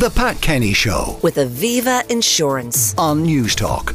[0.00, 2.94] The Pat Kenny Show with Aviva Insurance.
[2.96, 3.94] on Newstalk.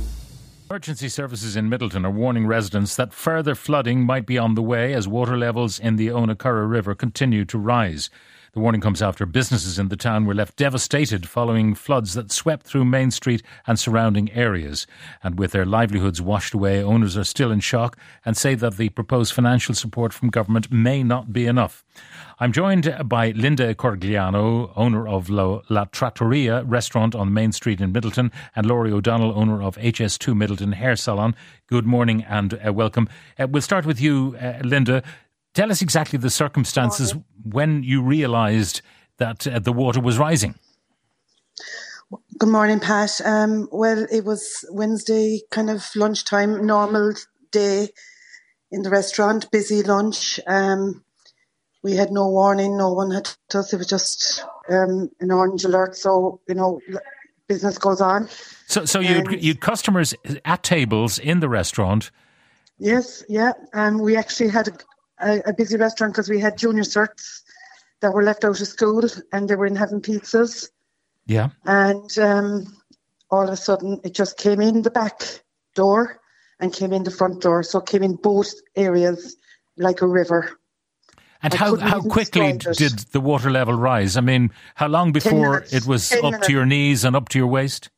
[0.69, 4.93] Emergency services in Midleton are warning residents that further flooding might be on the way
[4.93, 8.11] as water levels in the Owenacurra River continue to rise.
[8.55, 12.65] The warning comes after businesses in the town were left devastated following floods that swept
[12.65, 14.87] through Main Street and surrounding areas.
[15.21, 18.87] And with their livelihoods washed away, owners are still in shock and say that the
[18.87, 21.83] proposed financial support from government may not be enough.
[22.39, 28.31] I'm joined by Lynda Corigliano, owner of La, Trattoria restaurant on Main Street in Midleton,
[28.55, 31.35] and Laurie O'Donnell, owner of HS2 Midleton Hair Salon.
[31.67, 33.09] Good morning and uh, welcome.
[33.37, 35.03] Uh, we'll start with you, uh, Linda.
[35.55, 38.81] Tell us exactly the circumstances when you realised
[39.17, 40.55] that uh, the water was rising.
[42.37, 43.21] Good morning, Pat.
[43.23, 47.13] Um, well, it was Wednesday, kind of lunchtime, normal
[47.51, 47.87] day
[48.69, 50.41] in the restaurant, busy lunch.
[50.45, 51.05] Um,
[51.81, 53.73] we had no warning, no one had told us.
[53.73, 55.95] It was just um, an orange alert.
[55.95, 56.81] So, you know,
[57.47, 58.27] business goes on.
[58.67, 62.11] So, so you Um, you customers at tables in the restaurant.
[62.77, 63.53] Yes, yeah.
[63.73, 64.83] Um, we actually had
[65.19, 67.41] a, a, busy restaurant because we had junior certs
[68.01, 70.69] that were left out of school and they were in having pizzas.
[71.27, 71.49] Yeah.
[71.65, 72.77] and um,
[73.31, 75.23] all of a sudden it just came in the back
[75.73, 76.21] door
[76.59, 77.63] and came in the front door.
[77.63, 79.35] So it came in both areas
[79.77, 80.59] like a river.
[81.43, 84.17] And I how, how quickly did the water level rise?
[84.17, 85.73] I mean, how long before minutes.
[85.73, 87.89] it was 10 up to your knees and up to your waist?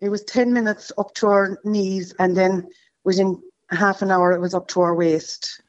[0.00, 2.68] It was 10 minutes up to our knees, and then
[3.04, 5.60] within half an hour it was up to our waist.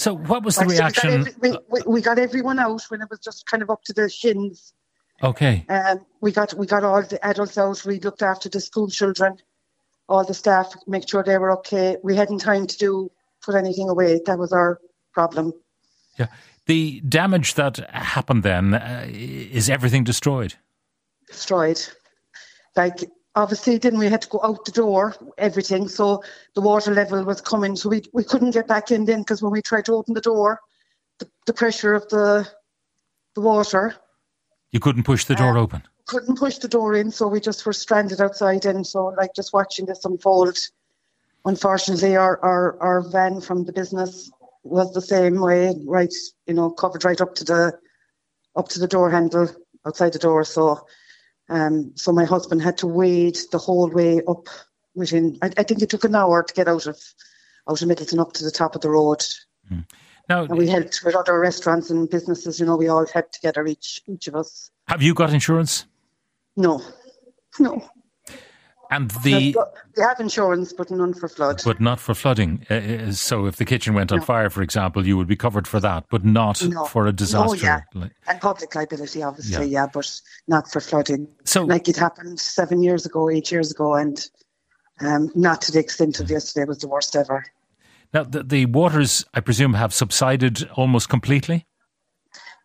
[0.00, 1.10] So, what was the so reaction?
[1.10, 3.68] We got, every, we, we, we got everyone out when it was just kind of
[3.68, 4.72] up to their shins.
[5.22, 5.66] Okay.
[5.68, 7.84] Um, we got we got all the adults out.
[7.84, 9.36] We looked after the school children,
[10.08, 11.98] all the staff, make sure they were okay.
[12.02, 13.10] We hadn't time to do
[13.44, 14.22] put anything away.
[14.24, 14.80] That was our
[15.12, 15.52] problem.
[16.18, 16.28] Yeah.
[16.64, 20.54] The damage that happened then uh, is everything destroyed.
[21.26, 21.86] destroyed.
[22.74, 23.00] Like
[23.34, 25.88] obviously, then we had to go out the door, everything.
[25.88, 26.22] So
[26.54, 29.52] the water level was coming, so we we couldn't get back in then because when
[29.52, 30.60] we tried to open the door,
[31.18, 32.48] the, the pressure of the
[33.34, 33.94] the water
[34.72, 35.82] You couldn't push the door uh, open.
[36.06, 38.66] couldn't push the door in, so we just were stranded outside.
[38.66, 40.58] And so, like just watching this unfold.
[41.44, 44.30] Unfortunately, our our our van from the business
[44.62, 46.12] was the same way, right?
[46.46, 47.78] You know, covered right up to the
[48.56, 49.48] up to the door handle
[49.86, 50.44] outside the door.
[50.44, 50.86] So,
[51.50, 54.46] um, so my husband had to wade the whole way up.
[54.94, 56.98] Within, I, I think it took an hour to get out of
[57.68, 59.24] out of Midleton up to the top of the road.
[60.28, 62.58] Now, And we helped with other restaurants and businesses.
[62.58, 64.70] You know, we all helped together, each each of us.
[64.88, 65.86] have you got insurance?
[66.56, 66.82] No,
[67.58, 67.88] no.
[68.90, 69.54] And the.
[69.96, 71.62] we have insurance, but none for flood.
[71.64, 72.66] But not for flooding.
[72.68, 74.24] Uh, Uh, so, if the kitchen went on No.
[74.24, 76.84] fire, for example, you would be covered for that, but not No.
[76.86, 77.48] for a disaster.
[77.50, 77.80] Oh, yeah.
[77.94, 79.86] like- and public liability, obviously, yeah.
[79.92, 81.28] but not for flooding.
[81.44, 84.28] So, Like it happened seven years ago, eight years ago, and
[85.00, 87.44] um, not to the extent of yesterday was the worst ever.
[88.12, 91.64] now the, the waters, I presume, have subsided almost completely.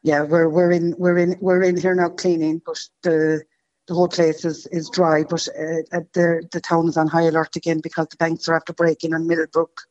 [0.02, 3.44] Yeah, we're we're in we're in we're in here now cleaning, but the
[3.88, 5.24] the whole place is, is dry.
[5.24, 8.74] But uh, the the town is on high alert again because the banks are after
[8.74, 9.82] breaking on Middlebrook,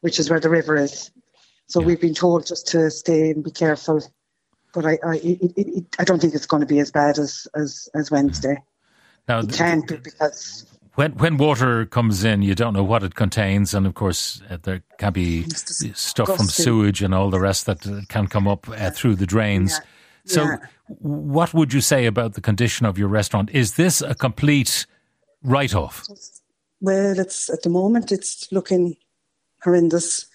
[0.00, 1.10] which is where the river is.
[1.66, 1.86] So Yeah.
[1.86, 4.02] we've been told just to stay and be careful.
[4.74, 7.46] But I I it, it, I don't think it's going to be as bad as
[7.54, 8.62] as, as Wednesday.
[9.28, 13.14] Now, It can't be because when when water comes in, you don't know what it
[13.14, 15.46] contains, and of course uh, there can be
[15.94, 19.26] stuff from sewage and all the rest that uh, can come up uh, through the
[19.26, 19.72] drains.
[19.72, 19.86] Yeah.
[20.28, 20.56] So, Yeah.
[20.98, 23.50] what would you say about the condition of your restaurant?
[23.50, 24.86] Is this a complete
[25.42, 26.06] write-off?
[26.80, 28.96] Well, it's at the moment it's looking
[29.64, 30.26] horrendous.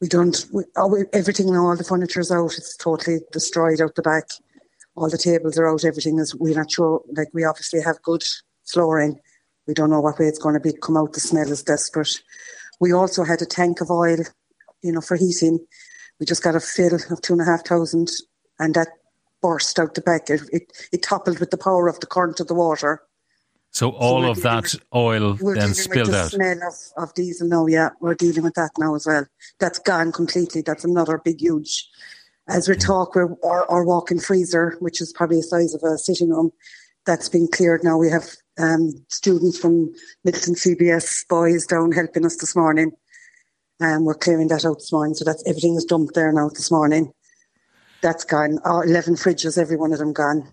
[0.00, 0.46] We don't.
[0.52, 2.54] We, we, everything now, all the furniture's out.
[2.56, 4.28] It's totally destroyed out the back.
[4.96, 5.84] All the tables are out.
[5.84, 6.34] Everything is.
[6.34, 7.02] We're not sure.
[7.12, 8.22] Like we obviously have good
[8.64, 9.20] flooring.
[9.66, 10.72] We don't know what way it's going to be.
[10.72, 11.12] Come out.
[11.12, 12.22] The smell is desperate.
[12.80, 14.18] We also had a tank of oil,
[14.82, 15.58] you know, for heating.
[16.20, 18.10] We just got a fill of two and a half thousand,
[18.58, 18.88] and that
[19.44, 20.30] burst out the back.
[20.30, 23.02] It, it, it toppled with the power of the current of the water.
[23.72, 26.30] So all we're of that oil We're then dealing spilled with the out.
[26.30, 27.90] smell of, of diesel now, yeah.
[28.00, 29.26] We're dealing with that now as well.
[29.60, 30.62] That's gone completely.
[30.62, 31.86] That's another big, huge.
[32.48, 35.98] As we talk, we're, our, our walk-in freezer, which is probably the size of a
[35.98, 36.50] sitting room,
[37.04, 37.98] that's been cleared now.
[37.98, 39.92] We have um, students from
[40.26, 42.92] Midleton CBS boys down helping us this morning.
[43.80, 45.14] And we're clearing that out this morning.
[45.14, 47.12] So that's everything is dumped there now this morning.
[48.04, 48.58] That's gone.
[48.66, 50.46] Our 11 fridges, every one of them gone.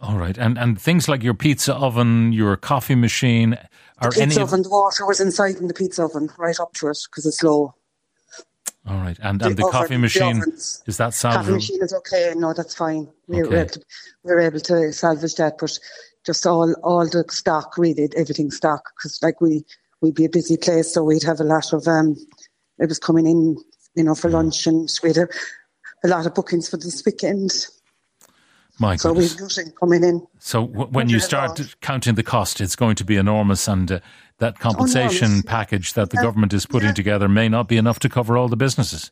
[0.00, 3.56] All right, and and things like your pizza oven, your coffee machine,
[3.98, 6.72] are Pizza any of oven, the water was inside in the pizza oven, right up
[6.74, 7.72] to it, because it's low.
[8.88, 11.34] All right, and and the, the coffee machine the is that salvageable?
[11.34, 12.32] Coffee machine is okay.
[12.36, 13.08] No, that's fine.
[13.28, 13.60] We're, okay.
[13.60, 13.84] able to,
[14.24, 15.78] we're able to salvage that, but
[16.26, 19.64] just all all the stock, really, everything stock, because like we
[20.00, 22.16] we'd be a busy place, so we'd have a lot of um.
[22.80, 23.56] It was coming in,
[23.94, 24.32] you know, for mm.
[24.32, 25.28] lunch, and we had
[26.04, 27.66] a, lot of bookings for this weekend.
[28.78, 30.26] My so we've nothing coming in.
[30.38, 34.00] So w- when you start counting the cost, it's going to be enormous, and uh,
[34.38, 35.44] that compensation enormous.
[35.46, 36.22] package that the yeah.
[36.22, 36.94] government is putting yeah.
[36.94, 39.10] together may not be enough to cover all the businesses.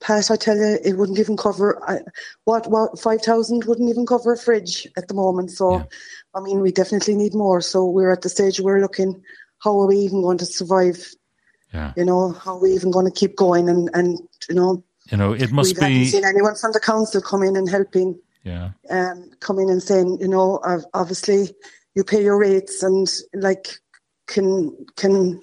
[0.00, 1.98] Pat, I tell you, it wouldn't even cover uh,
[2.44, 5.50] what what five thousand wouldn't even cover a fridge at the moment.
[5.50, 5.84] So, yeah.
[6.34, 7.60] I mean, we definitely need more.
[7.60, 9.22] So we're at the stage we're looking.
[9.58, 11.14] How are we even going to survive?
[11.72, 11.92] Yeah.
[11.96, 13.68] You know, how are we even going to keep going?
[13.68, 14.18] And and
[14.48, 16.04] you know, you know, it must we be.
[16.06, 18.70] seen anyone from the council come in and helping yeah.
[18.90, 20.60] Um, coming and saying, you know,
[20.94, 21.48] obviously
[21.96, 23.66] you pay your rates and like,
[24.28, 25.40] can can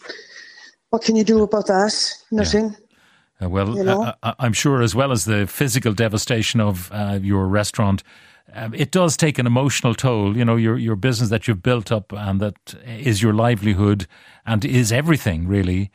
[0.90, 1.94] what can you do about that?
[2.32, 2.76] Nothing.
[3.42, 3.46] Yeah.
[3.46, 4.14] Uh, well, you know?
[4.24, 8.04] I, am sure as well as the physical devastation of uh, your restaurant,
[8.54, 10.38] um, it does take an emotional toll.
[10.38, 14.08] You know, your your business that you've built up and that is your livelihood
[14.46, 15.92] and is everything really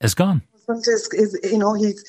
[0.00, 0.40] is gone.
[0.70, 2.02] Is, is you know he's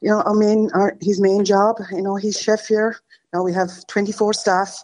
[0.00, 1.76] you know I mean our, his main job.
[1.90, 2.96] You know he's chef here.
[3.32, 4.82] Now we have 24 staff,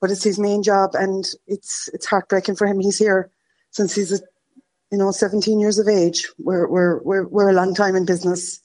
[0.00, 2.80] but it's his main job, and it's it's heartbreaking for him.
[2.80, 3.30] He's here
[3.70, 4.20] since he's a,
[4.90, 6.28] you know 17 years of age.
[6.38, 8.60] We're we're we're we're a long time in business,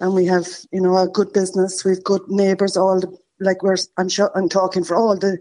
[0.00, 1.84] and we have you know a good business.
[1.84, 2.76] We've good neighbours.
[2.76, 5.38] All the, like we're I'm sure I'm talking for all the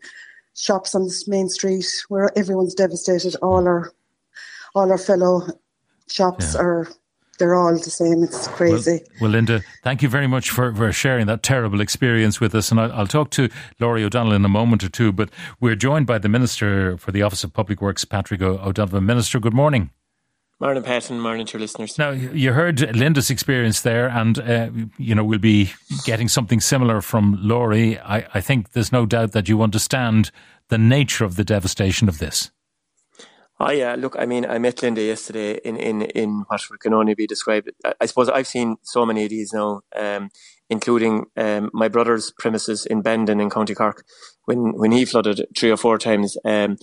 [0.55, 3.35] shops on this main street where everyone's devastated.
[3.41, 3.93] All our
[4.75, 5.47] all our fellow
[6.07, 6.61] shops yeah.
[6.61, 6.87] are
[7.37, 8.23] they're all the same.
[8.23, 9.01] It's crazy.
[9.21, 12.71] Well, well, Lynda, thank you very much for, for sharing that terrible experience with us.
[12.71, 13.49] And I'll, I'll, talk to
[13.79, 15.11] Laurie O'Donnell in a moment or two.
[15.11, 15.29] But
[15.59, 19.05] we're joined by the Minister for the Office of Public Works, Patrick O'Donovan.
[19.05, 19.91] Minister, good morning.
[20.59, 21.99] Morning, Pat, and morning to your listeners.
[21.99, 25.71] Now, you heard Lynda's experience there, and, uh, you know, we'll be
[26.03, 27.99] getting something similar from Laurie.
[27.99, 30.31] I, I think there's no doubt that you understand
[30.69, 32.49] the nature of the devastation of this.
[33.59, 37.15] Oh yeah, look, I mean, I met Lynda yesterday in in in what can only
[37.15, 37.71] be described.
[38.01, 40.29] I suppose I've seen so many of these now, um,
[40.69, 44.05] including um, my brother's premises in Bandon in County Cork,
[44.45, 46.37] when when he flooded three or four times.
[46.45, 46.77] Um,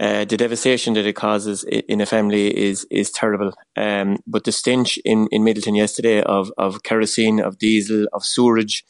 [0.00, 3.52] uh, the devastation that it causes in a family is is terrible.
[3.76, 8.84] Um, but the stench in, in Midleton yesterday of of kerosene, of diesel, of sewerage,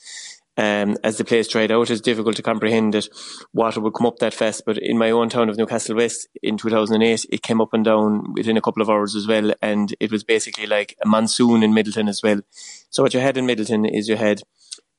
[0.60, 3.08] um, as the place dried out, it's difficult to comprehend that
[3.54, 4.64] water would come up that fast.
[4.66, 8.34] But in my own town of Newcastle West in 2008, it came up and down
[8.34, 9.54] within a couple of hours as well.
[9.62, 12.42] And it was basically like a monsoon in Midleton as well.
[12.90, 14.42] So what you had in Midleton is you had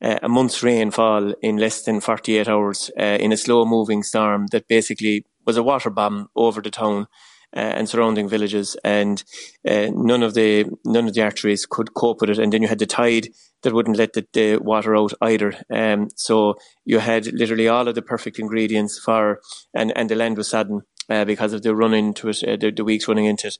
[0.02, 4.48] uh, a month's rainfall in less than 48 hours uh, in a slow moving storm
[4.48, 7.06] that basically was a water bomb over the town.
[7.54, 9.24] Uh, and surrounding villages, and
[9.68, 12.38] uh, none of the none of the arteries could cope with it.
[12.38, 13.28] And then you had the tide
[13.62, 15.52] that wouldn't let the, the water out either.
[15.70, 16.54] Um, so
[16.86, 19.40] you had literally all of the perfect ingredients for,
[19.74, 22.84] and, and the land was sodden uh, because of the run into it, the, the
[22.84, 23.58] weeks running into it.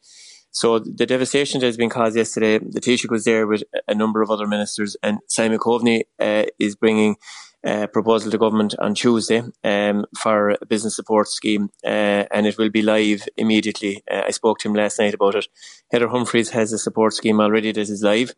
[0.50, 4.22] So the devastation that has been caused yesterday, the Taoiseach was there with a number
[4.22, 7.16] of other ministers, and Simon Coveney uh, is bringing
[7.64, 12.58] uh, proposal to government on Tuesday um, for a business support scheme, uh, and it
[12.58, 14.02] will be live immediately.
[14.10, 15.46] Uh, I spoke to him last night about it.
[15.90, 18.34] Heather Humphreys has a support scheme already that is live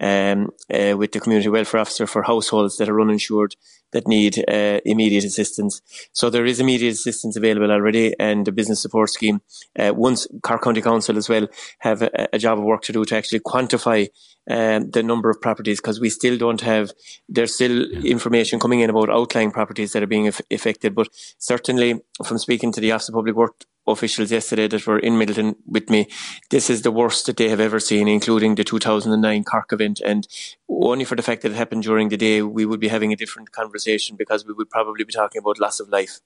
[0.00, 3.56] um, uh, with the community welfare officer for households that are uninsured
[3.92, 5.80] that need uh, immediate assistance.
[6.12, 9.40] So there is immediate assistance available already, and the business support scheme.
[9.78, 13.16] Once Cork County Council as well have a, a, job of work to do to
[13.16, 14.08] actually quantify
[14.50, 16.92] um, the number of properties because we still don't have.
[17.28, 22.38] There's still information coming in about outlying properties that are being affected, but certainly from
[22.38, 26.08] speaking to the Office of Public Work officials yesterday that were in Midleton with me,
[26.50, 30.00] this is the worst that they have ever seen, including the 2009 Cork event.
[30.04, 30.26] And
[30.68, 33.16] only for the fact that it happened during the day, we would be having a
[33.16, 36.20] different conversation because we would probably be talking about loss of life.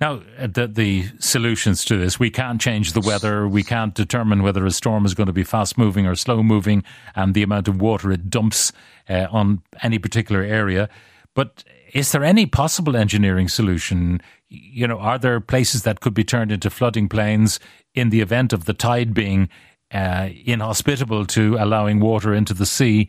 [0.00, 3.48] Now, uh, the, the solutions to this, we can't change the weather.
[3.48, 6.84] We can't determine whether a storm is going to be fast moving or slow moving
[7.14, 8.72] and the amount of water it dumps
[9.08, 10.88] uh, on any particular area.
[11.34, 14.20] But is there any possible engineering solution?
[14.48, 17.60] You know, are there places that could be turned into flooding plains
[17.94, 19.48] in the event of the tide being
[19.92, 23.08] uh, inhospitable to allowing water into the sea?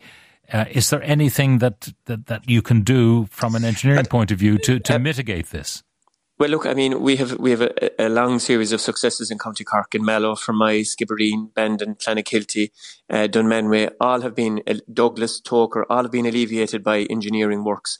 [0.52, 4.38] Uh, is there anything that, that, that you can do from an engineering point of
[4.38, 5.82] view to, to mitigate this?
[6.38, 9.38] Well, look, I mean, we have we have a, a, long series of successes in
[9.38, 12.70] County Cork and Mallow, Fermoy, Skibbereen, Bandon, Clonakilty,
[13.10, 13.90] uh, Dunmanway.
[14.00, 17.98] All have been uh, Douglas, Togher, all have been alleviated by engineering works.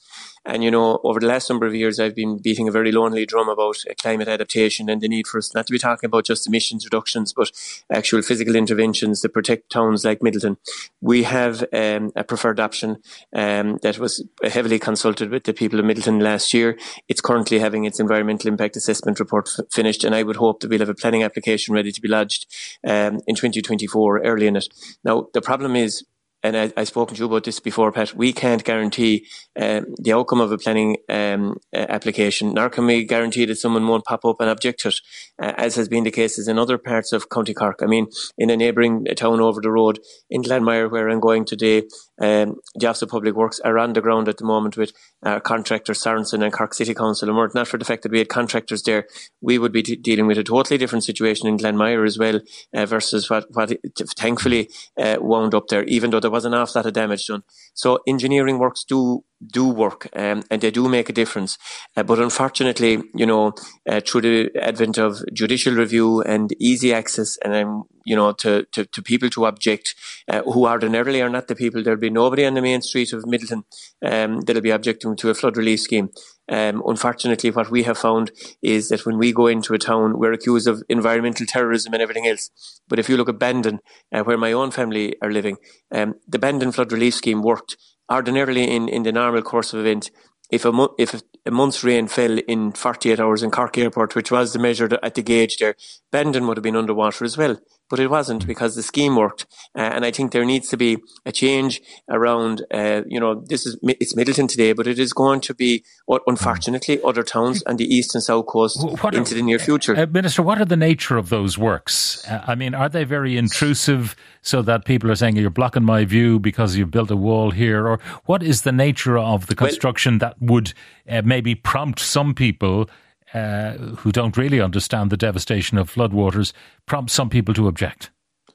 [0.48, 3.26] And, you know, over the last number of years, I've been beating a very lonely
[3.26, 6.24] drum about uh, climate adaptation and the need for us not to be talking about
[6.24, 7.52] just emissions reductions, but
[7.92, 10.56] actual physical interventions that protect towns like Midleton.
[11.02, 13.02] We have um, a preferred option
[13.34, 16.78] um, that was heavily consulted with the people of Midleton last year.
[17.08, 20.70] It's currently having its environmental impact assessment report f- finished, and I would hope that
[20.70, 22.46] we'll have a planning application ready to be lodged
[22.86, 24.68] um, in 2024, early in it.
[25.04, 26.06] Now, the problem is
[26.48, 29.26] and I, I've spoken to you about this before, Pat, we can't guarantee
[29.60, 34.04] um, the outcome of a planning um, application, nor can we guarantee that someone won't
[34.04, 35.00] pop up and object to it,
[35.40, 37.80] uh, as has been the cases in other parts of County Cork.
[37.82, 38.06] I mean,
[38.38, 39.98] in a neighbouring town over the road,
[40.30, 41.82] in Glanmire, where I'm going today,
[42.20, 44.92] um, the Office of Public Works are on the ground at the moment with
[45.24, 47.28] uh, contractors Sorensen and Cork City Council.
[47.28, 49.06] And were it not for the fact that we had contractors there,
[49.40, 52.40] we would be dealing with a totally different situation in Glanmire as well,
[52.74, 53.80] uh, versus what, what it,
[54.16, 57.42] thankfully uh, wound up there, even though there was an awful lot of damage done.
[57.74, 61.58] So engineering works do do work um, and they do make a difference.
[61.96, 63.52] Uh, but unfortunately, you know,
[63.88, 68.64] uh, through the advent of judicial review and easy access and, um, you know, to,
[68.72, 69.94] to, to people to object,
[70.28, 73.24] uh, who ordinarily are not the people, there'll be nobody on the main street of
[73.24, 73.62] Midleton
[74.02, 76.10] um, that'll be objecting to a flood relief scheme.
[76.50, 80.32] Um, unfortunately, what we have found is that when we go into a town, we're
[80.32, 82.50] accused of environmental terrorism and everything else.
[82.88, 83.80] But if you look at Bandon,
[84.12, 85.58] uh, where my own family are living,
[85.92, 87.76] um, the Bandon flood relief scheme worked
[88.12, 90.10] ordinarily in, in the normal course of event,
[90.50, 94.30] if a, mo- if a month's rain fell in 48 hours in Cork Airport, which
[94.32, 95.76] was the measure at the gauge there,
[96.12, 98.46] Bandon would have been underwater as well but it wasn't mm.
[98.46, 99.46] because the scheme worked.
[99.76, 103.66] Uh, and I think there needs to be a change around, uh, you know, this
[103.66, 105.84] is, it's Midleton today, but it is going to be,
[106.26, 109.96] unfortunately, other towns and the east and south coast what into are, the near future.
[109.96, 112.26] Uh, Minister, what are the nature of those works?
[112.28, 116.04] Uh, I mean, are they very intrusive so that people are saying you're blocking my
[116.04, 117.86] view because you've built a wall here?
[117.86, 120.72] Or what is the nature of the construction well, that would
[121.08, 122.88] uh, maybe prompt some people
[123.34, 126.52] uh, who don't really understand the devastation of floodwaters
[126.86, 128.10] prompt some people to object?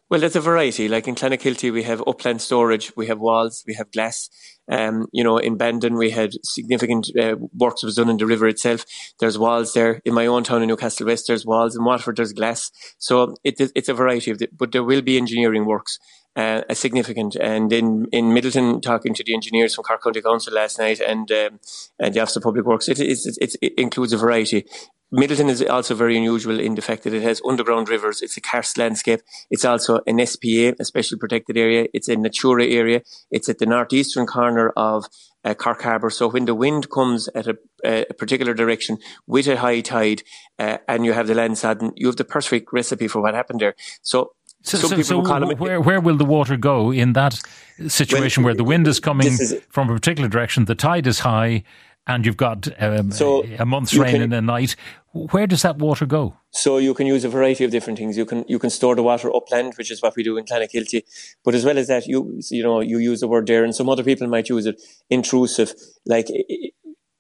[0.10, 0.88] Well, there's a variety.
[0.88, 4.30] Like in Clonakilty, we have upland storage, we have walls, we have glass.
[4.72, 8.48] Um, you know, in Bandon, we had significant uh, works was done in the river
[8.48, 8.86] itself.
[9.20, 10.02] There's walls there.
[10.06, 11.76] In my own town in Newcastle West, there's walls.
[11.76, 12.72] In Waterford, there's glass.
[12.98, 16.00] So it, it's a variety of, the, but there will be engineering works
[16.36, 17.36] uh, a significant.
[17.36, 21.32] And in, in Midleton, talking to the engineers from Cork County Council last night and,
[21.32, 21.60] um,
[22.00, 24.66] and the Office of Public Works, it, it, it, it includes a variety.
[25.14, 28.22] Midleton is also very unusual in the fact that it has underground rivers.
[28.22, 29.22] It's a karst landscape.
[29.52, 31.88] It's also an SPA, a special protected area.
[31.94, 33.02] It's a Natura area.
[33.30, 35.06] It's at the northeastern corner of
[35.44, 36.10] uh, Cork Harbour.
[36.10, 40.24] So when the wind comes at a, a particular direction with a high tide
[40.58, 43.60] uh, and you have the land sodden, you have the perfect recipe for what happened
[43.60, 43.76] there.
[44.02, 44.32] So
[44.66, 47.42] so, so, so where, where will the water go in that
[47.88, 51.64] situation where the wind is coming is, from a particular direction, the tide is high,
[52.08, 54.76] and you've got um, so a month's rain can, in a night?
[55.14, 56.36] Where does that water go?
[56.52, 58.18] So you can use a variety of different things.
[58.18, 61.04] You can you can store the water upland, which is what we do in Clonakilty.
[61.44, 63.90] But as well as that, you you know you use the word there, and some
[63.90, 65.74] other people might use it intrusive,
[66.06, 66.28] like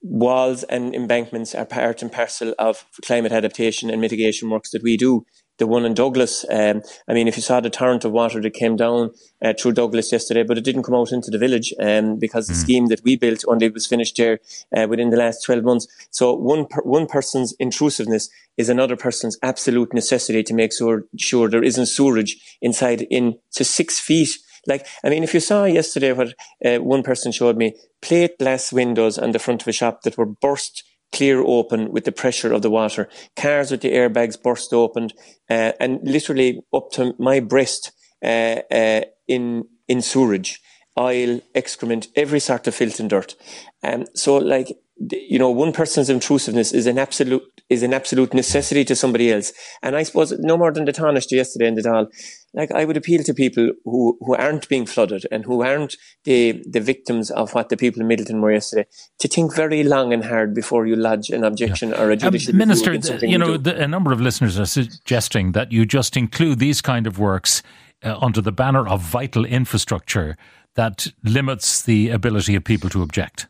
[0.01, 4.97] walls and embankments are part and parcel of climate adaptation and mitigation works that we
[4.97, 5.25] do
[5.59, 6.45] the one in Douglas.
[6.49, 9.11] Um, I mean, if you saw the torrent of water that came down
[9.43, 12.53] uh, through Douglas yesterday, but it didn't come out into the village um, because the
[12.53, 12.61] mm.
[12.61, 14.39] scheme that we built only was finished there
[14.75, 15.87] uh, within the last 12 months.
[16.11, 21.49] So one per- one person's intrusiveness is another person's absolute necessity to make sure, sure
[21.49, 24.29] there isn't sewerage inside in to six feet.
[24.65, 26.33] Like, I mean, if you saw yesterday what
[26.63, 30.17] uh, one person showed me, plate glass windows on the front of a shop that
[30.17, 30.83] were burst
[31.13, 33.07] clear open with the pressure of the water.
[33.35, 35.11] Cars with the airbags burst open,
[35.49, 37.91] uh, and literally up to my breast
[38.23, 40.61] uh, uh, in in sewage,
[40.97, 43.35] oil, excrement, every sort of filth and dirt.
[43.83, 44.77] Um, so, like
[45.11, 49.51] you know, one person's intrusiveness is an absolute is an absolute necessity to somebody else.
[49.81, 52.07] And I suppose no more than the Tánaiste yesterday in the Dáil,
[52.53, 55.95] like I would appeal to people who, who aren't being flooded and who aren't
[56.25, 58.85] the, the victims of what the people in Midleton were yesterday
[59.19, 62.01] to think very long and hard before you lodge an objection yeah.
[62.01, 62.93] or a um, judicial um, Minister,
[63.25, 67.07] you know, the, a number of listeners are suggesting that you just include these kind
[67.07, 67.63] of works
[68.03, 70.37] uh, under the banner of vital infrastructure
[70.75, 73.47] that limits the ability of people to object.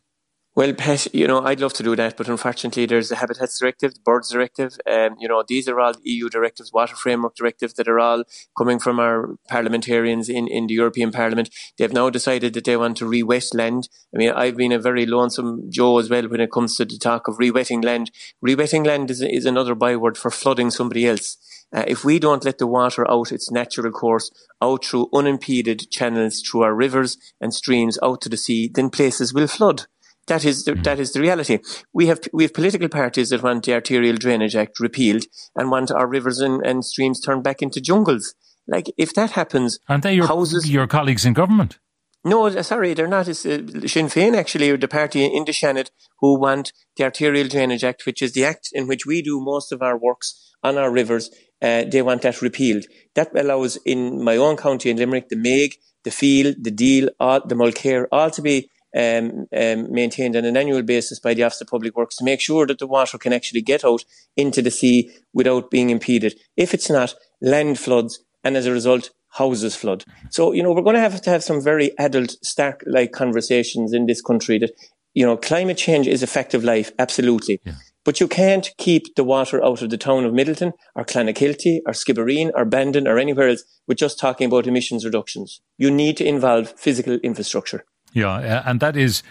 [0.56, 3.96] Well, Pet, you know, I'd love to do that, but unfortunately, there's the Habitats Directive,
[3.96, 4.78] the Birds Directive.
[4.88, 8.24] Um, you know, these are all EU directives, Water Framework Directive, that are all
[8.56, 11.50] coming from our parliamentarians in, in the European Parliament.
[11.80, 13.90] They've now decided that they want to re-wet land.
[14.14, 17.00] I mean, I've been a very lonesome Joe as well when it comes to the
[17.00, 18.12] talk of re-wetting land.
[18.40, 21.36] Re-wetting land is, is another byword for flooding somebody else.
[21.76, 24.30] Uh, if we don't let the water out its natural course,
[24.62, 29.34] out through unimpeded channels through our rivers and streams out to the sea, then places
[29.34, 29.88] will flood.
[30.28, 31.60] That is the, that is the reality.
[31.94, 35.26] We have we have political parties that want the Arterial Drainage Act repealed
[35.56, 38.34] and want our rivers and, and streams turned back into jungles.
[38.68, 41.80] Like if that happens, aren't they your houses, your colleagues in government?
[42.26, 43.28] No, uh, sorry, they're not.
[43.28, 45.88] It's uh, Sinn Féin actually, or the party in the Shannon
[46.20, 49.74] who want the Arterial Drainage Act, which is the act in which we do most
[49.74, 51.30] of our works on our rivers.
[51.62, 52.86] Uh, they want that repealed.
[53.16, 55.74] That allows in my own county in Limerick the Maigue,
[56.06, 60.58] the Feale, the Deel, all, the Mulcair, all to be um, um, maintained on an
[60.58, 63.34] annual basis by the Office of Public Works to make sure that the water can
[63.34, 64.04] actually get out
[64.38, 66.40] into the sea without being impeded.
[66.56, 70.04] If it's not, land floods, and as a result, houses flood.
[70.30, 73.94] So, you know, we're going to have to have some very adult, stark like conversations
[73.94, 74.72] in this country that,
[75.14, 77.60] you know, climate change is effective life, absolutely.
[77.66, 77.74] Yeah.
[78.06, 81.94] But you can't keep the water out of the town of Midleton or Clonakilty or
[81.94, 85.62] Skibbereen or Bandon or anywhere else with just talking about emissions reductions.
[85.78, 87.86] You need to involve physical infrastructure.
[88.14, 89.24] Yeah, and that is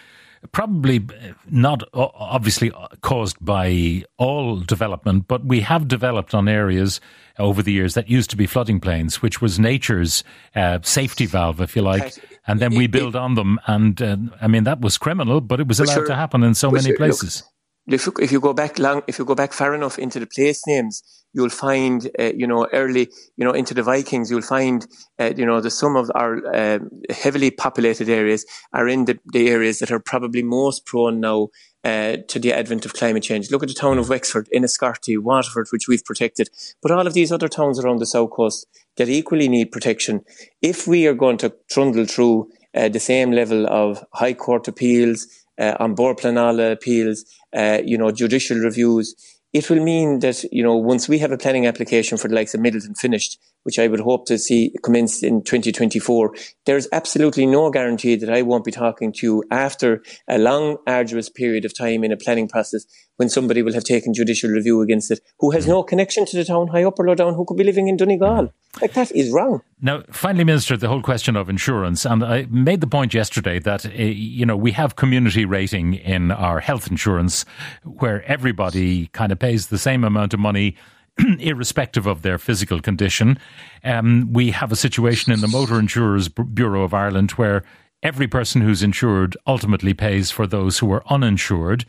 [0.51, 1.07] probably
[1.49, 7.01] not obviously caused by all development, but we have developed on areas
[7.39, 10.25] over the years that used to be flooding plains, which was nature's
[10.57, 12.15] uh, safety valve, if you like.
[12.47, 13.61] And then we build on them.
[13.67, 16.55] And uh, I mean, that was criminal, but it was allowed sure, to happen in
[16.55, 17.43] so many sure, places.
[17.45, 17.52] Look,
[17.87, 20.27] if, you, if you go back long, if you go back far enough into the
[20.27, 24.87] place names, you'll find, uh, you know, early, you know, into the Vikings, you'll find,
[25.19, 26.79] uh, you know, the some of our uh,
[27.11, 31.49] heavily populated areas are in the, the areas that are probably most prone now
[31.85, 33.51] uh, to the advent of climate change.
[33.51, 36.49] Look at the town of Wexford, Enniscorthy, Waterford, which we've protected,
[36.83, 40.21] but all of these other towns around the south coast that equally need protection.
[40.61, 45.27] If we are going to trundle through uh, the same level of High Court appeals,
[45.59, 47.25] uh, An Bord Pleanála appeals,
[47.55, 49.15] uh, you know, judicial reviews,
[49.53, 52.55] it will mean that, you know, once we have a planning application for the likes
[52.55, 56.35] of Midleton finished, which I would hope to see commence in 2024,
[56.67, 61.29] there's absolutely no guarantee that I won't be talking to you after a long, arduous
[61.29, 62.85] period of time in a planning process
[63.17, 66.45] when somebody will have taken judicial review against it who has no connection to the
[66.45, 68.53] town, high up or low down, who could be living in Donegal.
[68.81, 69.61] Like that is wrong.
[69.81, 73.85] Now, finally, Minister, the whole question of insurance, and I made the point yesterday that
[73.85, 77.45] uh, you know we have community rating in our health insurance,
[77.85, 80.77] where everybody kind of pays the same amount of money
[81.39, 83.39] irrespective of their physical condition.
[83.85, 87.65] Um, we have a situation in the Motor Insurers Bureau of Ireland where
[88.03, 91.85] every person who's insured ultimately pays for those who are uninsured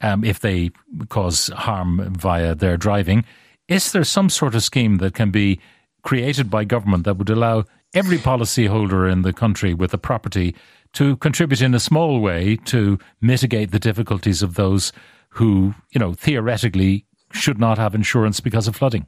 [0.00, 0.70] um, if they
[1.08, 3.24] cause harm via their driving.
[3.68, 5.58] Is there some sort of scheme that can be
[6.02, 10.54] created by government that would allow every policyholder in the country with a property
[10.92, 14.92] to contribute in a small way to mitigate the difficulties of those
[15.30, 19.06] who, you know, theoretically should not have insurance because of flooding?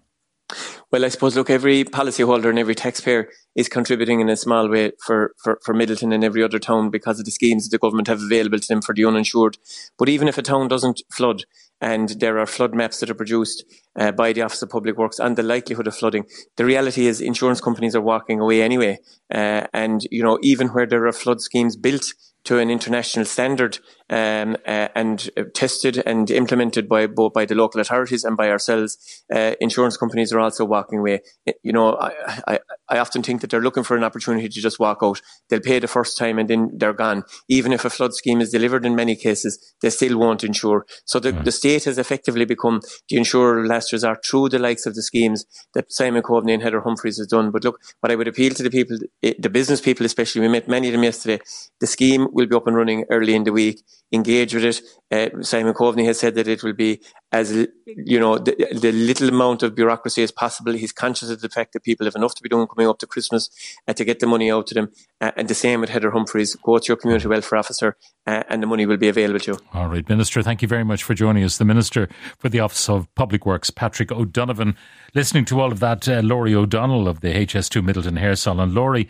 [0.91, 4.93] Well, I suppose, look, every policyholder and every taxpayer is contributing in a small way
[5.05, 8.09] for, for, for Midleton and every other town because of the schemes that the government
[8.09, 9.59] have available to them for the uninsured.
[9.99, 11.45] But even if a town doesn't flood
[11.83, 13.65] and there are flood maps that are produced
[13.97, 16.25] uh, by the Office of Public Works and the likelihood of flooding,
[16.57, 18.99] the reality is insurance companies are walking away anyway.
[19.33, 23.79] Uh, and, you know, even where there are flood schemes built, to an international standard
[24.11, 28.51] um, uh, and uh, tested and implemented by both by the local authorities and by
[28.51, 28.97] ourselves.
[29.33, 31.21] Uh, insurance companies are also walking away.
[31.63, 32.13] You know, I,
[32.47, 35.21] I, I, often think that they're looking for an opportunity to just walk out.
[35.49, 37.25] They'll pay the first time and then they're gone.
[37.49, 40.87] Even if a flood scheme is delivered in many cases, they still won't insure.
[41.05, 41.45] So the, mm.
[41.45, 45.03] the state has effectively become the insurer of last resort through the likes of the
[45.03, 45.45] schemes
[45.75, 47.51] that Simon Coveney and Heather Humphreys has done.
[47.51, 50.69] But look, what I would appeal to the people, the business people especially, we met
[50.69, 51.41] many of them yesterday,
[51.81, 53.83] the scheme will be up and running early in the week.
[54.11, 54.81] Engage with it.
[55.11, 57.53] Uh, Simon Coveney has said that it will be as
[57.87, 60.73] you know the, the, little amount of bureaucracy as possible.
[60.73, 63.07] He's conscious of the fact that people have enough to be doing coming up to
[63.07, 63.51] Christmas
[63.87, 64.93] uh, to get the money out to them.
[65.21, 66.57] Uh, and the same with Heather Humphreys.
[66.57, 69.59] Go to your community welfare officer, uh, and the money will be available to you.
[69.75, 70.43] All right, Minister.
[70.43, 71.59] Thank you very much for joining us.
[71.59, 74.75] The Minister for the Office of Public Works, Patrick O'Donovan.
[75.15, 78.75] Listening to all of that, uh, Laurie O'Donnell of the HS2 Midleton Hair Salon.
[78.75, 79.09] Laurie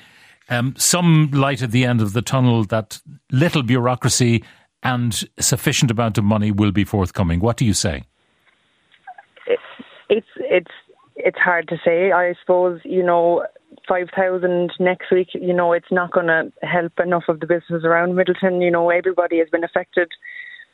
[0.49, 4.45] um, some light at the end of the tunnel that little bureaucracy
[4.83, 7.41] and sufficient amount of money will be forthcoming.
[7.41, 8.05] What do you say?
[10.09, 10.71] It's it's
[11.17, 12.13] it's hard to say.
[12.13, 13.45] I suppose you know
[13.89, 15.29] five thousand next week.
[15.35, 18.63] You know it's not going to help enough of the businesses around Midleton.
[18.63, 20.09] You know everybody has been affected.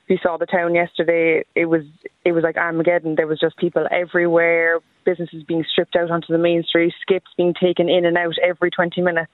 [0.08, 1.44] We saw the town yesterday.
[1.54, 1.82] It was
[2.24, 3.14] it was like Armageddon.
[3.16, 4.80] There was just people everywhere.
[5.04, 6.92] Businesses being stripped out onto the main street.
[7.02, 9.30] Skips being taken in and out every twenty minutes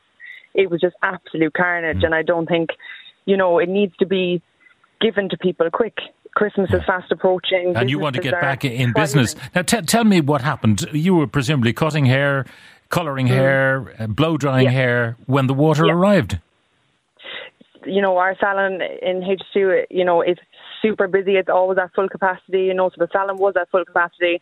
[0.55, 1.99] it was just absolute carnage.
[1.99, 2.07] Mm.
[2.07, 2.71] And I don't think,
[3.25, 4.43] you know, it needs to be
[5.01, 5.99] given to people quick.
[6.35, 7.75] Christmas is fast approaching.
[7.77, 9.35] And you want to get back in business.
[9.55, 10.87] Now, t- tell me what happened.
[10.93, 12.47] You were presumably cutting hair,
[12.89, 13.31] colouring mm.
[13.31, 14.71] hair, uh, blow drying yeah.
[14.71, 15.93] hair when the water yeah.
[15.93, 16.39] arrived.
[17.85, 20.37] you know, our salon in H2, you know, is
[20.83, 21.33] super busy.
[21.33, 24.41] It's always at full capacity, you know, so the salon was at full capacity.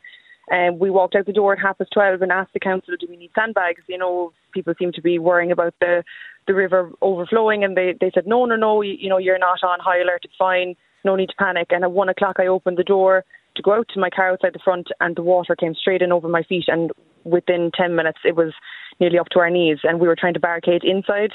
[0.51, 3.07] And we walked out the door at half past 12 and asked the council, do
[3.09, 3.83] we need sandbags?
[3.87, 6.05] You know, people seem to be worrying about the,
[6.47, 7.65] the river overflowing.
[7.65, 10.23] And they, they said, no, no, no, you, you know, you're not on high alert.
[10.25, 10.75] It's fine.
[11.05, 11.69] No need to panic.
[11.71, 13.25] And at one o'clock, I opened the door
[13.57, 16.13] to go out to my car outside the front and the water came straight in
[16.13, 16.65] over my feet.
[16.69, 16.91] And
[17.25, 18.53] within 10 minutes, it was
[19.01, 19.79] nearly up to our knees.
[19.83, 21.33] And we were trying to barricade inside.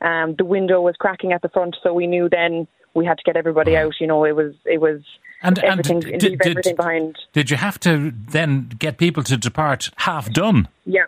[0.00, 3.24] Um, the window was cracking at the front, so we knew then we had to
[3.24, 3.94] get everybody out.
[3.98, 5.00] You know, it was it was
[5.42, 7.16] And, did, everything behind.
[7.32, 10.68] did you have to then get people to depart half done?
[10.84, 11.04] Yeah.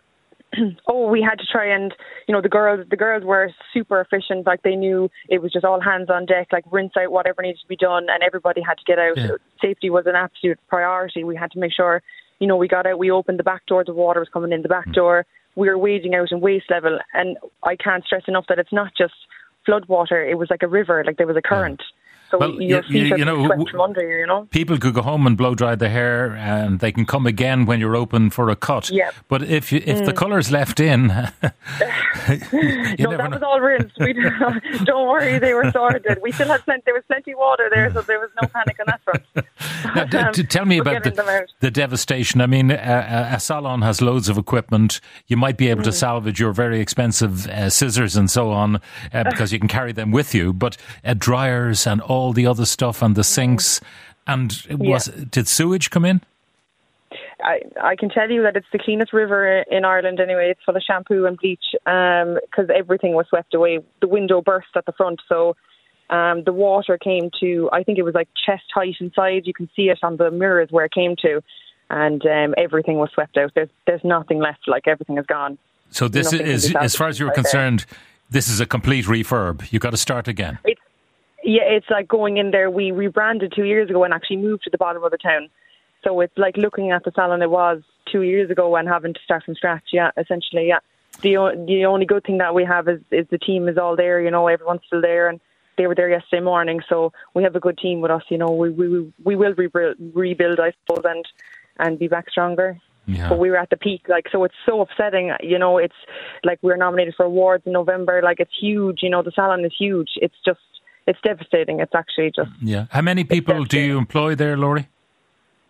[0.86, 1.94] oh, we had to try and
[2.26, 4.46] you know the girls the girls were super efficient.
[4.46, 6.48] Like they knew it was just all hands on deck.
[6.52, 9.16] Like rinse out whatever needed to be done, and everybody had to get out.
[9.16, 9.30] Yeah.
[9.60, 11.22] Safety was an absolute priority.
[11.24, 12.02] We had to make sure
[12.38, 12.98] you know we got out.
[12.98, 13.84] We opened the back door.
[13.84, 14.92] The water was coming in the back Hmm.
[14.92, 15.26] door.
[15.54, 18.92] We were wading out in waist level, and I can't stress enough that it's not
[18.96, 19.14] just
[19.66, 20.24] flood water.
[20.24, 21.02] It was like a river.
[21.04, 21.82] Like there was a current.
[22.30, 24.18] So Well, your you- feet you- you know, swept from under you.
[24.18, 24.46] You know.
[24.50, 27.80] People could go home and blow dry their hair, and they can come again when
[27.80, 28.90] you're open for a cut.
[28.90, 29.10] Yeah.
[29.28, 30.16] But if you, if the mm.
[30.16, 31.10] colour's left in, you
[33.06, 33.36] no, that know.
[33.36, 33.98] was all rinsed.
[33.98, 34.12] We
[34.84, 36.18] don't worry, they were sorted.
[36.22, 36.82] We still had plenty.
[36.84, 39.22] There was plenty of water there, so there was no panic on that front.
[40.06, 42.40] Now, d- Um, tell me about the, the devastation.
[42.40, 45.00] I mean, a, a- a salon has loads of equipment.
[45.26, 45.86] You might be able Mm.
[45.86, 48.76] to salvage your very expensive uh, scissors and so on
[49.12, 50.52] uh, because you can carry them with you.
[50.52, 53.80] But uh, dryers and all the other stuff and the sinks.
[54.26, 56.20] And was did sewage come in?
[57.42, 60.50] I, I can tell you that it's the cleanest river in Ireland anyway.
[60.50, 63.78] It's full of shampoo and bleach because everything was swept away.
[64.00, 65.56] The window burst at the front, so
[66.10, 69.42] um, the water came to, I think it was like chest height inside.
[69.46, 71.42] You can see it on the mirrors where it came to.
[71.90, 73.52] And um, everything was swept out.
[73.54, 74.68] There's there's nothing left.
[74.68, 75.56] Like everything is gone.
[75.90, 77.70] So this Nothing is, as far as you're salvaged inside there.
[77.70, 77.86] concerned,
[78.28, 79.72] this is a complete refurb.
[79.72, 80.58] You got to start again.
[80.64, 80.80] It's
[81.44, 82.70] yeah, it's like going in there.
[82.70, 85.48] We rebranded two years ago and actually moved to the bottom of the town.
[86.04, 89.20] So it's like looking at the salon it was two years ago and having to
[89.24, 89.84] start from scratch.
[89.92, 90.80] Yeah, essentially, yeah.
[91.22, 93.96] The o- the only good thing that we have is is the team is all
[93.96, 94.20] there.
[94.20, 95.40] You know, everyone's still there, and
[95.78, 96.80] they were there yesterday morning.
[96.88, 98.22] So we have a good team with us.
[98.28, 101.24] You know, we we we will rebuild, rebuild I suppose, and
[101.78, 102.78] and be back stronger.
[103.06, 103.30] Yeah.
[103.30, 104.44] But we were at the peak, like so.
[104.44, 105.78] It's so upsetting, you know.
[105.78, 106.00] It's
[106.44, 108.20] like we're nominated for awards in November.
[108.22, 109.22] Like it's huge, you know.
[109.22, 110.10] The salon is huge.
[110.16, 110.60] It's just,
[111.06, 111.80] it's devastating.
[111.80, 112.84] It's actually just Yeah.
[112.90, 114.88] How many people do you employ there, Laurie?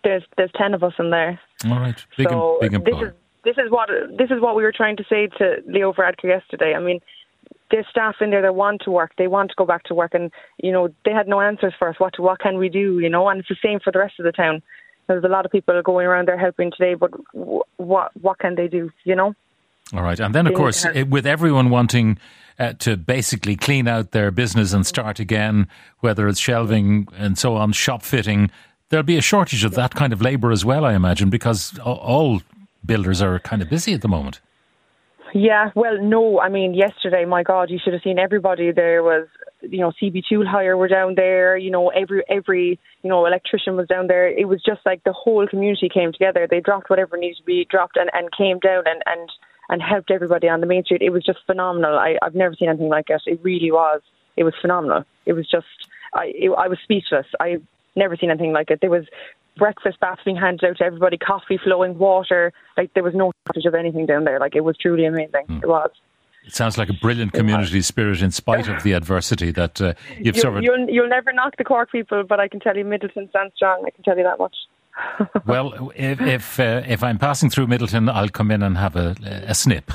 [0.05, 1.41] there's there's ten of us in there.
[1.67, 1.97] All right.
[2.17, 3.09] Big, so em- big this employer.
[3.09, 6.25] is this is what this is what we were trying to say to Leo Varadkar
[6.25, 6.75] yesterday.
[6.75, 7.01] I mean,
[7.71, 9.13] there's staff in there that want to work.
[9.19, 10.31] They want to go back to work, and
[10.63, 11.97] you know they had no answers for us.
[11.99, 12.99] What what can we do?
[12.99, 14.63] You know, and it's the same for the rest of the town.
[15.07, 18.55] There's a lot of people going around there helping today, but w- what what can
[18.55, 18.91] they do?
[19.05, 19.35] You know.
[19.95, 20.21] All right.
[20.21, 22.19] And then, of course, it, with everyone wanting
[22.59, 25.67] uh, to basically clean out their business and start again,
[26.01, 28.51] whether it's shelving and so on, shop fitting,
[28.91, 32.43] there'll be a shortage of that kind of labour as well, I imagine, because all
[32.85, 34.41] builders are kind of busy at the moment.
[35.35, 36.41] Yeah, well, no.
[36.41, 38.73] I mean, yesterday, my God, you should have seen everybody.
[38.73, 39.27] There was,
[39.63, 41.57] you know, CB Tool Hire were down there.
[41.57, 44.29] You know, every every you know electrician was down there.
[44.29, 46.47] It was just like the whole community came together.
[46.49, 49.31] They dropped whatever needed to be dropped and, and came down and, and
[49.69, 51.03] and helped everybody on the main street.
[51.03, 51.99] It was just phenomenal.
[51.99, 53.21] I, I've never seen anything like it.
[53.27, 54.01] It really was.
[54.37, 55.05] It was phenomenal.
[55.27, 55.67] It was just,
[56.15, 57.27] I it, I was speechless.
[57.39, 57.63] I've
[57.99, 58.81] never seen anything like it.
[58.81, 59.05] There was
[59.57, 62.53] breakfast baths being handed out to everybody, coffee flowing, water.
[62.77, 64.39] Like there was no shortage of anything down there.
[64.41, 65.45] Like it was truly amazing.
[65.47, 65.59] Hmm.
[65.63, 65.91] It was.
[66.47, 70.35] It sounds like a brilliant community spirit in spite of the adversity that uh, you've
[70.37, 70.65] You'll, suffered.
[70.65, 73.85] you'll, you'll never knock the Cork people, but I can tell you Midleton stands strong.
[73.87, 74.57] I can tell you that much.
[75.47, 79.15] Well, if if, uh, if I'm passing through Midleton, I'll come in and have a,
[79.47, 79.93] a snip.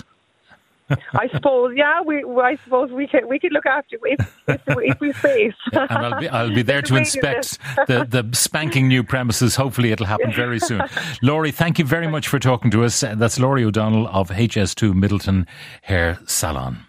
[0.89, 4.37] I suppose, yeah, we, well, I suppose we could, we could look after you if,
[4.47, 5.53] if, if we space.
[5.73, 9.03] and I'll be I'll be there to There's a waiting inspect the, the spanking new
[9.03, 9.55] premises.
[9.55, 10.81] Hopefully, it'll happen very soon.
[11.21, 13.01] Laurie, thank you very much for talking to us.
[13.01, 15.47] That's Laurie O'Donnell of HS2 Midleton
[15.83, 16.79] Hair Salon.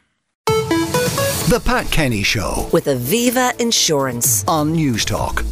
[0.47, 4.45] The Pat Kenny Show With Aviva Insurance.
[4.49, 5.45] on Newstalk.